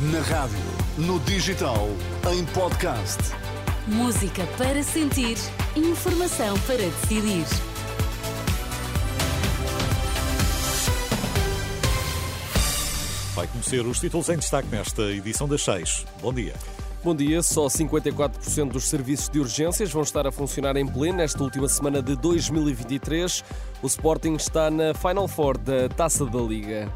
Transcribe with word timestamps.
Na 0.00 0.20
rádio, 0.20 0.56
no 0.96 1.18
digital, 1.18 1.88
em 2.32 2.44
podcast. 2.54 3.18
Música 3.88 4.46
para 4.56 4.80
sentir, 4.80 5.36
informação 5.74 6.56
para 6.60 6.76
decidir. 6.76 7.44
Vai 13.34 13.48
conhecer 13.48 13.84
os 13.84 13.98
títulos 13.98 14.28
em 14.28 14.36
destaque 14.36 14.68
nesta 14.68 15.02
edição 15.02 15.48
das 15.48 15.62
6. 15.62 16.06
Bom 16.22 16.32
dia. 16.32 16.54
Bom 17.02 17.16
dia. 17.16 17.42
Só 17.42 17.66
54% 17.66 18.70
dos 18.70 18.84
serviços 18.84 19.28
de 19.28 19.40
urgências 19.40 19.90
vão 19.90 20.02
estar 20.02 20.28
a 20.28 20.30
funcionar 20.30 20.76
em 20.76 20.86
pleno 20.86 21.18
nesta 21.18 21.42
última 21.42 21.68
semana 21.68 22.00
de 22.00 22.14
2023. 22.14 23.42
O 23.82 23.88
Sporting 23.88 24.34
está 24.34 24.70
na 24.70 24.94
Final 24.94 25.26
Four 25.26 25.58
da 25.58 25.88
Taça 25.88 26.24
da 26.24 26.38
Liga. 26.38 26.88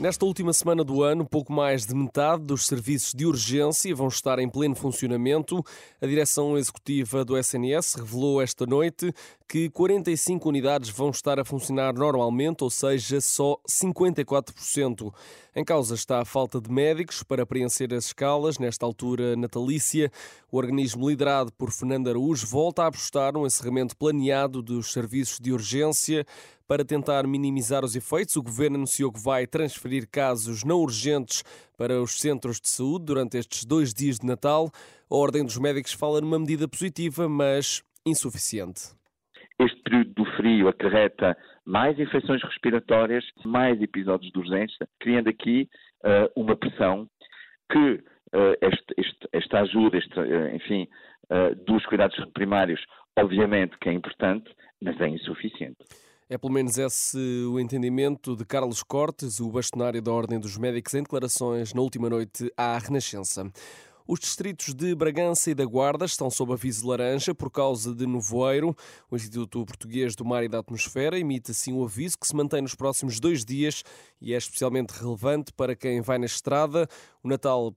Nesta 0.00 0.24
última 0.24 0.50
semana 0.54 0.82
do 0.82 1.02
ano, 1.02 1.28
pouco 1.28 1.52
mais 1.52 1.84
de 1.84 1.94
metade 1.94 2.42
dos 2.42 2.64
serviços 2.64 3.12
de 3.12 3.26
urgência 3.26 3.94
vão 3.94 4.08
estar 4.08 4.38
em 4.38 4.48
pleno 4.48 4.74
funcionamento. 4.74 5.62
A 6.00 6.06
direção 6.06 6.56
executiva 6.56 7.22
do 7.22 7.36
SNS 7.36 7.96
revelou 7.96 8.40
esta 8.40 8.64
noite 8.64 9.12
que 9.46 9.68
45 9.68 10.48
unidades 10.48 10.88
vão 10.88 11.10
estar 11.10 11.38
a 11.38 11.44
funcionar 11.44 11.92
normalmente, 11.92 12.64
ou 12.64 12.70
seja, 12.70 13.20
só 13.20 13.58
54%. 13.68 15.12
Em 15.54 15.62
causa 15.62 15.94
está 15.94 16.20
a 16.20 16.24
falta 16.24 16.62
de 16.62 16.70
médicos 16.70 17.22
para 17.22 17.44
preencher 17.44 17.92
as 17.92 18.06
escalas 18.06 18.58
nesta 18.58 18.86
altura 18.86 19.36
natalícia. 19.36 20.10
O 20.50 20.56
organismo 20.56 21.10
liderado 21.10 21.52
por 21.52 21.70
Fernando 21.70 22.08
Araújo 22.08 22.46
volta 22.46 22.84
a 22.84 22.86
apostar 22.86 23.34
no 23.34 23.44
encerramento 23.44 23.94
planeado 23.94 24.62
dos 24.62 24.92
serviços 24.92 25.38
de 25.38 25.52
urgência. 25.52 26.24
Para 26.70 26.84
tentar 26.84 27.26
minimizar 27.26 27.84
os 27.84 27.96
efeitos, 27.96 28.36
o 28.36 28.42
governo 28.44 28.76
anunciou 28.76 29.12
que 29.12 29.18
vai 29.18 29.44
transferir 29.44 30.08
casos 30.08 30.62
não 30.62 30.76
urgentes 30.76 31.42
para 31.76 32.00
os 32.00 32.20
centros 32.20 32.60
de 32.60 32.68
saúde 32.68 33.06
durante 33.06 33.36
estes 33.36 33.64
dois 33.64 33.92
dias 33.92 34.20
de 34.20 34.26
Natal. 34.28 34.70
A 35.10 35.16
Ordem 35.16 35.44
dos 35.44 35.58
Médicos 35.58 35.92
fala 35.92 36.20
numa 36.20 36.38
medida 36.38 36.68
positiva, 36.68 37.28
mas 37.28 37.82
insuficiente. 38.06 38.82
Este 39.58 39.82
período 39.82 40.14
do 40.14 40.24
frio 40.36 40.68
acarreta 40.68 41.36
mais 41.66 41.98
infecções 41.98 42.40
respiratórias, 42.40 43.24
mais 43.44 43.82
episódios 43.82 44.30
de 44.30 44.38
urgência, 44.38 44.88
criando 45.00 45.28
aqui 45.28 45.68
uh, 46.04 46.40
uma 46.40 46.54
pressão 46.54 47.10
que 47.68 47.94
uh, 47.94 48.54
este, 48.62 48.94
este, 48.96 49.28
esta 49.32 49.62
ajuda, 49.62 49.98
este, 49.98 50.20
uh, 50.20 50.54
enfim, 50.54 50.86
dos 51.66 51.84
cuidados 51.86 52.16
primários, 52.32 52.80
obviamente 53.18 53.76
que 53.80 53.88
é 53.88 53.92
importante, 53.92 54.48
mas 54.80 55.00
é 55.00 55.08
insuficiente. 55.08 55.84
É 56.32 56.38
pelo 56.38 56.52
menos 56.52 56.78
esse 56.78 57.18
o 57.52 57.58
entendimento 57.58 58.36
de 58.36 58.44
Carlos 58.44 58.84
Cortes, 58.84 59.40
o 59.40 59.50
bastonário 59.50 60.00
da 60.00 60.12
Ordem 60.12 60.38
dos 60.38 60.56
Médicos, 60.56 60.94
em 60.94 61.02
declarações 61.02 61.74
na 61.74 61.80
última 61.80 62.08
noite 62.08 62.52
à 62.56 62.78
Renascença. 62.78 63.50
Os 64.06 64.20
distritos 64.20 64.72
de 64.72 64.94
Bragança 64.94 65.50
e 65.50 65.54
da 65.56 65.64
Guarda 65.64 66.04
estão 66.04 66.30
sob 66.30 66.52
aviso 66.52 66.86
laranja 66.86 67.34
por 67.34 67.50
causa 67.50 67.92
de 67.92 68.06
nevoeiro. 68.06 68.76
O 69.10 69.16
Instituto 69.16 69.64
Português 69.64 70.14
do 70.14 70.24
Mar 70.24 70.44
e 70.44 70.48
da 70.48 70.60
Atmosfera 70.60 71.18
emite 71.18 71.50
assim 71.50 71.72
o 71.72 71.82
aviso 71.82 72.16
que 72.16 72.28
se 72.28 72.36
mantém 72.36 72.62
nos 72.62 72.76
próximos 72.76 73.18
dois 73.18 73.44
dias 73.44 73.82
e 74.20 74.32
é 74.32 74.36
especialmente 74.36 74.90
relevante 74.90 75.52
para 75.52 75.74
quem 75.74 76.00
vai 76.00 76.18
na 76.18 76.26
estrada. 76.26 76.88
O 77.24 77.28
Natal 77.28 77.74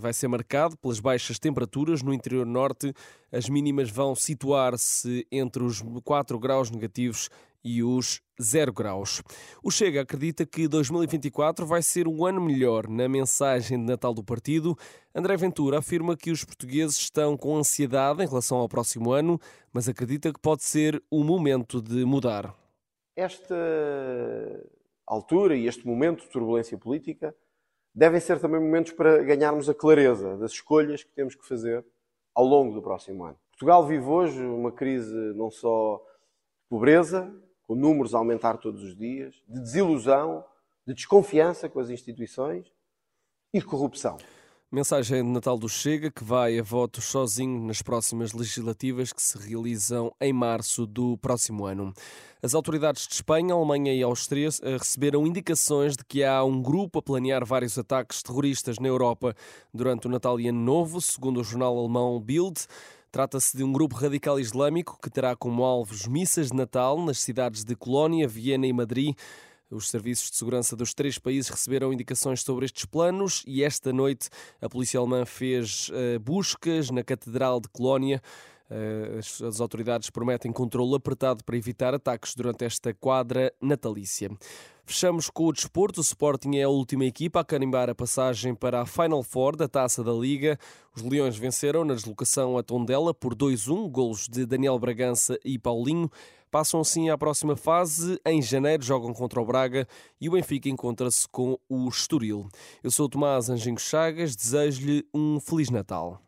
vai 0.00 0.12
ser 0.12 0.28
marcado 0.28 0.76
pelas 0.76 1.00
baixas 1.00 1.40
temperaturas 1.40 2.02
no 2.02 2.14
interior 2.14 2.46
norte. 2.46 2.92
As 3.32 3.48
mínimas 3.48 3.90
vão 3.90 4.14
situar-se 4.14 5.26
entre 5.30 5.64
os 5.64 5.82
4 6.04 6.38
graus 6.38 6.70
negativos 6.70 7.28
e 7.66 7.82
os 7.82 8.20
0 8.40 8.72
graus. 8.72 9.20
O 9.60 9.72
Chega 9.72 10.02
acredita 10.02 10.46
que 10.46 10.68
2024 10.68 11.66
vai 11.66 11.82
ser 11.82 12.06
um 12.06 12.24
ano 12.24 12.40
melhor. 12.40 12.88
Na 12.88 13.08
mensagem 13.08 13.76
de 13.76 13.84
Natal 13.84 14.14
do 14.14 14.22
partido, 14.22 14.76
André 15.12 15.36
Ventura 15.36 15.78
afirma 15.78 16.16
que 16.16 16.30
os 16.30 16.44
portugueses 16.44 16.96
estão 16.96 17.36
com 17.36 17.56
ansiedade 17.56 18.22
em 18.22 18.28
relação 18.28 18.58
ao 18.58 18.68
próximo 18.68 19.10
ano, 19.10 19.40
mas 19.72 19.88
acredita 19.88 20.32
que 20.32 20.38
pode 20.38 20.62
ser 20.62 21.02
o 21.10 21.24
momento 21.24 21.82
de 21.82 22.04
mudar. 22.04 22.54
Esta 23.16 23.56
altura 25.04 25.56
e 25.56 25.66
este 25.66 25.84
momento 25.84 26.22
de 26.22 26.30
turbulência 26.30 26.78
política 26.78 27.34
devem 27.92 28.20
ser 28.20 28.38
também 28.38 28.60
momentos 28.60 28.92
para 28.92 29.22
ganharmos 29.24 29.68
a 29.68 29.74
clareza 29.74 30.36
das 30.36 30.52
escolhas 30.52 31.02
que 31.02 31.12
temos 31.12 31.34
que 31.34 31.48
fazer 31.48 31.84
ao 32.32 32.44
longo 32.44 32.74
do 32.74 32.82
próximo 32.82 33.24
ano. 33.24 33.38
Portugal 33.50 33.86
vive 33.86 34.04
hoje 34.04 34.44
uma 34.44 34.70
crise 34.70 35.16
não 35.34 35.50
só 35.50 35.96
de 35.96 36.68
pobreza, 36.68 37.34
com 37.66 37.74
números 37.74 38.14
a 38.14 38.18
aumentar 38.18 38.58
todos 38.58 38.82
os 38.82 38.96
dias, 38.96 39.34
de 39.48 39.60
desilusão, 39.60 40.44
de 40.86 40.94
desconfiança 40.94 41.68
com 41.68 41.80
as 41.80 41.90
instituições 41.90 42.72
e 43.52 43.58
de 43.58 43.64
corrupção. 43.66 44.16
Mensagem 44.70 45.22
de 45.22 45.30
Natal 45.30 45.56
do 45.56 45.68
Chega, 45.68 46.10
que 46.10 46.24
vai 46.24 46.58
a 46.58 46.62
votos 46.62 47.04
sozinho 47.04 47.64
nas 47.64 47.82
próximas 47.82 48.32
legislativas 48.32 49.12
que 49.12 49.22
se 49.22 49.38
realizam 49.38 50.12
em 50.20 50.32
março 50.32 50.84
do 50.84 51.16
próximo 51.18 51.64
ano. 51.64 51.94
As 52.42 52.52
autoridades 52.52 53.06
de 53.06 53.14
Espanha, 53.14 53.54
Alemanha 53.54 53.94
e 53.94 54.02
Áustria 54.02 54.48
eh, 54.62 54.76
receberam 54.76 55.24
indicações 55.24 55.96
de 55.96 56.04
que 56.04 56.24
há 56.24 56.42
um 56.42 56.60
grupo 56.60 56.98
a 56.98 57.02
planear 57.02 57.46
vários 57.46 57.78
ataques 57.78 58.24
terroristas 58.24 58.80
na 58.80 58.88
Europa 58.88 59.36
durante 59.72 60.08
o 60.08 60.10
Natal 60.10 60.38
e 60.40 60.48
Ano 60.48 60.60
Novo, 60.60 61.00
segundo 61.00 61.40
o 61.40 61.44
jornal 61.44 61.78
alemão 61.78 62.20
Bild. 62.20 62.66
Trata-se 63.10 63.56
de 63.56 63.64
um 63.64 63.72
grupo 63.72 63.94
radical 63.94 64.38
islâmico 64.38 64.98
que 65.00 65.08
terá 65.08 65.34
como 65.34 65.64
alvos 65.64 66.06
missas 66.06 66.50
de 66.50 66.56
Natal 66.56 67.02
nas 67.02 67.18
cidades 67.18 67.64
de 67.64 67.74
Colónia, 67.74 68.28
Viena 68.28 68.66
e 68.66 68.72
Madrid. 68.72 69.14
Os 69.70 69.88
serviços 69.88 70.30
de 70.30 70.36
segurança 70.36 70.76
dos 70.76 70.94
três 70.94 71.18
países 71.18 71.48
receberam 71.50 71.92
indicações 71.92 72.42
sobre 72.42 72.66
estes 72.66 72.84
planos 72.84 73.42
e 73.46 73.64
esta 73.64 73.92
noite 73.92 74.28
a 74.60 74.68
polícia 74.68 75.00
alemã 75.00 75.24
fez 75.24 75.88
uh, 75.88 76.20
buscas 76.20 76.90
na 76.90 77.02
Catedral 77.02 77.60
de 77.60 77.68
Colónia. 77.68 78.22
Uh, 78.70 79.18
as, 79.18 79.42
as, 79.42 79.60
autoridades 79.60 80.10
prometem 80.10 80.52
controle 80.52 80.94
apertado 80.94 81.42
para 81.42 81.56
evitar 81.56 81.94
ataques 81.94 82.34
durante 82.34 82.64
esta 82.64 82.94
quadra 82.94 83.52
natalícia. 83.60 84.30
Fechamos 84.88 85.28
com 85.28 85.46
o 85.46 85.52
desporto. 85.52 85.98
O 85.98 86.02
Sporting 86.02 86.58
é 86.58 86.62
a 86.62 86.68
última 86.68 87.04
equipa 87.04 87.40
a 87.40 87.44
carimbar 87.44 87.90
a 87.90 87.94
passagem 87.94 88.54
para 88.54 88.82
a 88.82 88.86
Final 88.86 89.20
Four 89.24 89.56
da 89.56 89.66
Taça 89.66 90.04
da 90.04 90.12
Liga. 90.12 90.56
Os 90.94 91.02
Leões 91.02 91.36
venceram 91.36 91.84
na 91.84 91.92
deslocação 91.92 92.56
a 92.56 92.62
Tondela 92.62 93.12
por 93.12 93.34
2-1, 93.34 93.90
golos 93.90 94.28
de 94.28 94.46
Daniel 94.46 94.78
Bragança 94.78 95.36
e 95.44 95.58
Paulinho. 95.58 96.08
Passam 96.52 96.80
assim 96.80 97.10
à 97.10 97.18
próxima 97.18 97.56
fase. 97.56 98.20
Em 98.24 98.40
janeiro 98.40 98.84
jogam 98.84 99.12
contra 99.12 99.40
o 99.40 99.44
Braga 99.44 99.88
e 100.20 100.28
o 100.28 100.32
Benfica 100.32 100.68
encontra-se 100.68 101.28
com 101.28 101.58
o 101.68 101.88
Estoril. 101.88 102.48
Eu 102.80 102.92
sou 102.92 103.06
o 103.06 103.08
Tomás 103.08 103.50
Anjinho 103.50 103.80
Chagas, 103.80 104.36
desejo-lhe 104.36 105.04
um 105.12 105.40
Feliz 105.40 105.68
Natal. 105.68 106.22